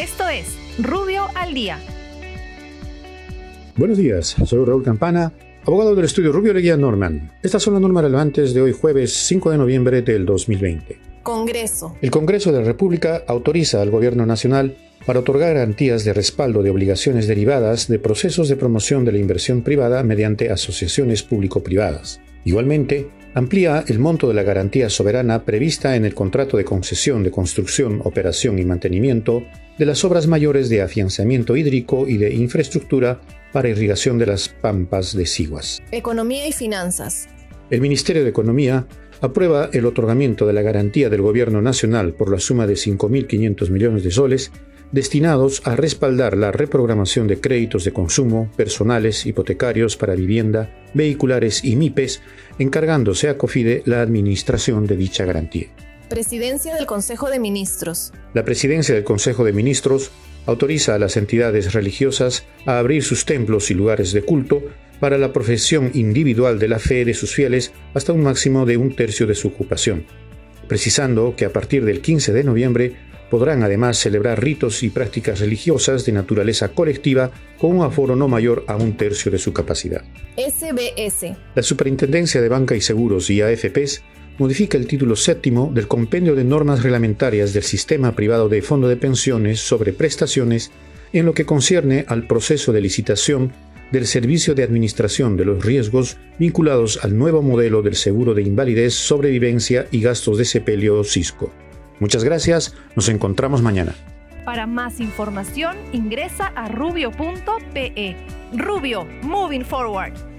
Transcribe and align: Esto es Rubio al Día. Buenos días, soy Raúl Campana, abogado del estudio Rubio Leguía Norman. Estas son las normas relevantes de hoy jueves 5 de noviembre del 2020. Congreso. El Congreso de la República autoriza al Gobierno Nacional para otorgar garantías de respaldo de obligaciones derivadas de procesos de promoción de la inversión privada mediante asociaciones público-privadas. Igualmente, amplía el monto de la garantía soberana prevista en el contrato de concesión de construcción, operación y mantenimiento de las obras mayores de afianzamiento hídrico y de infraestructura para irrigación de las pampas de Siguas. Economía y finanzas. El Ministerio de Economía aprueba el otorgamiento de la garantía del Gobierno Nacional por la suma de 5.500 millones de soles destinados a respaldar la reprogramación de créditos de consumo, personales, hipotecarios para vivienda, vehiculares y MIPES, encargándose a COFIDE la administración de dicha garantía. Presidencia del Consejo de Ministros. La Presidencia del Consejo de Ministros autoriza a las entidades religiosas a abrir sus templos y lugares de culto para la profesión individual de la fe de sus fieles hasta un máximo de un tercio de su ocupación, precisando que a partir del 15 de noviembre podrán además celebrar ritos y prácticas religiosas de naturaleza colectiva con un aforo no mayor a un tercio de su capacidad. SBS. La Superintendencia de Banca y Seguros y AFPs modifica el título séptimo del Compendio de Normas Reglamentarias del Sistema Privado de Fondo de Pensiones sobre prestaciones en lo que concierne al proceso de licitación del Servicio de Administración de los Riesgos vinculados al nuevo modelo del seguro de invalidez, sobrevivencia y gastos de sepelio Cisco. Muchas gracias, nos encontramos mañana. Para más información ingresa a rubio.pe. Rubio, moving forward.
Esto 0.00 0.26
es 0.30 0.56
Rubio 0.78 1.26
al 1.34 1.52
Día. 1.52 1.78
Buenos 3.76 3.98
días, 3.98 4.34
soy 4.46 4.64
Raúl 4.64 4.82
Campana, 4.82 5.34
abogado 5.66 5.94
del 5.94 6.06
estudio 6.06 6.32
Rubio 6.32 6.54
Leguía 6.54 6.78
Norman. 6.78 7.30
Estas 7.42 7.62
son 7.62 7.74
las 7.74 7.82
normas 7.82 8.04
relevantes 8.04 8.54
de 8.54 8.62
hoy 8.62 8.72
jueves 8.72 9.12
5 9.12 9.50
de 9.50 9.58
noviembre 9.58 10.00
del 10.00 10.24
2020. 10.24 10.98
Congreso. 11.22 11.96
El 12.00 12.10
Congreso 12.10 12.50
de 12.50 12.60
la 12.60 12.64
República 12.64 13.24
autoriza 13.28 13.82
al 13.82 13.90
Gobierno 13.90 14.24
Nacional 14.24 14.74
para 15.04 15.20
otorgar 15.20 15.52
garantías 15.52 16.02
de 16.06 16.14
respaldo 16.14 16.62
de 16.62 16.70
obligaciones 16.70 17.26
derivadas 17.26 17.86
de 17.86 17.98
procesos 17.98 18.48
de 18.48 18.56
promoción 18.56 19.04
de 19.04 19.12
la 19.12 19.18
inversión 19.18 19.60
privada 19.60 20.02
mediante 20.02 20.50
asociaciones 20.50 21.22
público-privadas. 21.22 22.22
Igualmente, 22.46 23.10
amplía 23.34 23.84
el 23.86 23.98
monto 23.98 24.28
de 24.28 24.34
la 24.34 24.42
garantía 24.42 24.90
soberana 24.90 25.44
prevista 25.44 25.96
en 25.96 26.04
el 26.04 26.14
contrato 26.14 26.56
de 26.56 26.64
concesión 26.64 27.22
de 27.22 27.30
construcción, 27.30 28.00
operación 28.04 28.58
y 28.58 28.64
mantenimiento 28.64 29.44
de 29.78 29.86
las 29.86 30.04
obras 30.04 30.26
mayores 30.26 30.68
de 30.68 30.82
afianzamiento 30.82 31.56
hídrico 31.56 32.06
y 32.06 32.16
de 32.16 32.34
infraestructura 32.34 33.20
para 33.52 33.68
irrigación 33.68 34.18
de 34.18 34.26
las 34.26 34.48
pampas 34.48 35.16
de 35.16 35.26
Siguas. 35.26 35.82
Economía 35.90 36.46
y 36.46 36.52
finanzas. 36.52 37.28
El 37.70 37.80
Ministerio 37.80 38.24
de 38.24 38.30
Economía 38.30 38.86
aprueba 39.20 39.70
el 39.72 39.86
otorgamiento 39.86 40.46
de 40.46 40.52
la 40.52 40.62
garantía 40.62 41.08
del 41.08 41.22
Gobierno 41.22 41.62
Nacional 41.62 42.14
por 42.14 42.30
la 42.30 42.38
suma 42.38 42.66
de 42.66 42.74
5.500 42.74 43.70
millones 43.70 44.02
de 44.02 44.10
soles 44.10 44.50
destinados 44.92 45.62
a 45.64 45.76
respaldar 45.76 46.36
la 46.36 46.52
reprogramación 46.52 47.26
de 47.26 47.40
créditos 47.40 47.84
de 47.84 47.92
consumo, 47.92 48.50
personales, 48.56 49.26
hipotecarios 49.26 49.96
para 49.96 50.14
vivienda, 50.14 50.70
vehiculares 50.94 51.64
y 51.64 51.76
MIPES, 51.76 52.22
encargándose 52.58 53.28
a 53.28 53.38
COFIDE 53.38 53.82
la 53.86 54.02
administración 54.02 54.86
de 54.86 54.96
dicha 54.96 55.24
garantía. 55.24 55.68
Presidencia 56.08 56.74
del 56.74 56.86
Consejo 56.86 57.30
de 57.30 57.38
Ministros. 57.38 58.12
La 58.34 58.44
Presidencia 58.44 58.94
del 58.94 59.04
Consejo 59.04 59.44
de 59.44 59.52
Ministros 59.52 60.10
autoriza 60.46 60.94
a 60.94 60.98
las 60.98 61.16
entidades 61.16 61.72
religiosas 61.72 62.44
a 62.66 62.78
abrir 62.78 63.04
sus 63.04 63.24
templos 63.24 63.70
y 63.70 63.74
lugares 63.74 64.12
de 64.12 64.22
culto 64.22 64.62
para 64.98 65.18
la 65.18 65.32
profesión 65.32 65.90
individual 65.94 66.58
de 66.58 66.68
la 66.68 66.78
fe 66.78 67.04
de 67.04 67.14
sus 67.14 67.34
fieles 67.34 67.72
hasta 67.94 68.12
un 68.12 68.22
máximo 68.22 68.66
de 68.66 68.76
un 68.76 68.94
tercio 68.94 69.26
de 69.26 69.34
su 69.34 69.48
ocupación, 69.48 70.04
precisando 70.68 71.34
que 71.36 71.44
a 71.44 71.52
partir 71.52 71.84
del 71.84 72.00
15 72.00 72.32
de 72.32 72.44
noviembre 72.44 72.96
podrán 73.30 73.62
además 73.62 73.96
celebrar 73.96 74.42
ritos 74.42 74.82
y 74.82 74.90
prácticas 74.90 75.40
religiosas 75.40 76.04
de 76.04 76.12
naturaleza 76.12 76.68
colectiva 76.68 77.30
con 77.58 77.76
un 77.76 77.84
aforo 77.84 78.16
no 78.16 78.28
mayor 78.28 78.64
a 78.66 78.76
un 78.76 78.96
tercio 78.96 79.30
de 79.30 79.38
su 79.38 79.52
capacidad. 79.52 80.02
SBS. 80.36 81.36
La 81.54 81.62
Superintendencia 81.62 82.40
de 82.40 82.48
Banca 82.48 82.74
y 82.74 82.80
Seguros 82.80 83.30
y 83.30 83.40
AFPs 83.40 84.02
modifica 84.38 84.78
el 84.78 84.86
título 84.86 85.16
séptimo 85.16 85.70
del 85.72 85.86
Compendio 85.86 86.34
de 86.34 86.44
Normas 86.44 86.82
Reglamentarias 86.82 87.52
del 87.52 87.62
Sistema 87.62 88.16
Privado 88.16 88.48
de 88.48 88.62
Fondo 88.62 88.88
de 88.88 88.96
Pensiones 88.96 89.60
sobre 89.60 89.92
prestaciones 89.92 90.70
en 91.12 91.26
lo 91.26 91.34
que 91.34 91.44
concierne 91.44 92.04
al 92.08 92.26
proceso 92.26 92.72
de 92.72 92.80
licitación 92.80 93.52
del 93.92 94.06
Servicio 94.06 94.54
de 94.54 94.62
Administración 94.62 95.36
de 95.36 95.44
los 95.44 95.64
Riesgos 95.64 96.16
vinculados 96.38 97.00
al 97.02 97.16
nuevo 97.16 97.42
modelo 97.42 97.82
del 97.82 97.96
seguro 97.96 98.34
de 98.34 98.42
invalidez, 98.42 98.94
sobrevivencia 98.94 99.86
y 99.90 100.00
gastos 100.00 100.38
de 100.38 100.44
sepelio 100.44 101.02
Cisco. 101.04 101.52
Muchas 102.00 102.24
gracias, 102.24 102.74
nos 102.96 103.08
encontramos 103.08 103.62
mañana. 103.62 103.94
Para 104.44 104.66
más 104.66 104.98
información 105.00 105.76
ingresa 105.92 106.46
a 106.56 106.68
rubio.pe. 106.68 108.16
Rubio, 108.52 109.06
moving 109.22 109.64
forward. 109.64 110.29